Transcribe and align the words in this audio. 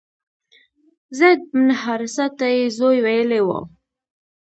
زید 1.17 1.39
بن 1.51 1.67
حارثه 1.81 2.25
ته 2.37 2.47
یې 2.55 2.65
زوی 2.77 2.97
ویلي 3.05 3.41
و. 3.43 3.49